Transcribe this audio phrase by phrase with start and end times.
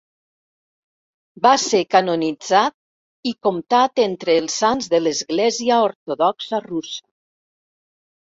[1.45, 7.05] Va ser canonitzat i comptat entre els sants de l'església ortodoxa russa.